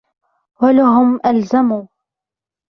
وَلَهُمْ 0.61 1.19
أَلْزَمُ 1.25 1.87